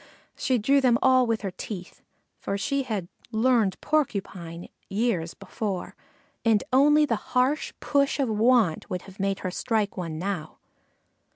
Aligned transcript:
She 0.35 0.57
drew 0.57 0.81
them 0.81 0.97
all 1.03 1.27
with 1.27 1.41
her 1.43 1.51
teeth, 1.51 2.01
for 2.39 2.57
she 2.57 2.81
had 2.81 3.07
"learned 3.31 3.79
Porcupine" 3.81 4.67
years 4.89 5.35
before, 5.35 5.95
and 6.43 6.63
only 6.73 7.05
the 7.05 7.15
hard 7.37 7.59
push 7.79 8.19
of 8.19 8.27
want 8.27 8.89
would 8.89 9.03
have 9.03 9.19
made 9.19 9.41
her 9.41 9.51
strike 9.51 9.97
one 9.97 10.17
now. 10.17 10.57